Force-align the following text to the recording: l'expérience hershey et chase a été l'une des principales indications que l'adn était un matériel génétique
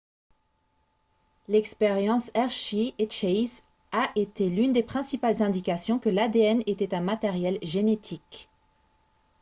l'expérience 1.47 2.31
hershey 2.33 2.95
et 2.97 3.07
chase 3.07 3.61
a 3.91 4.09
été 4.15 4.49
l'une 4.49 4.73
des 4.73 4.81
principales 4.81 5.43
indications 5.43 5.99
que 5.99 6.09
l'adn 6.09 6.63
était 6.65 6.95
un 6.95 7.01
matériel 7.01 7.59
génétique 7.61 8.49